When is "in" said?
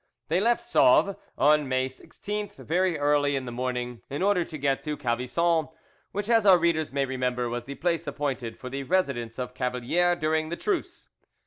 3.35-3.45, 4.09-4.23